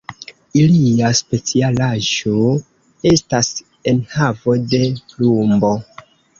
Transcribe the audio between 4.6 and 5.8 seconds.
de plumbo.